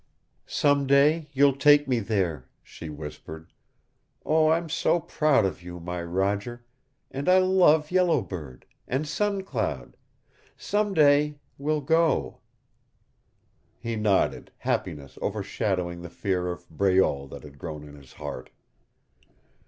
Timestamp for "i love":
7.29-7.91